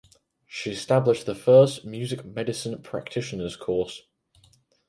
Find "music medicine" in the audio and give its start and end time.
1.85-2.81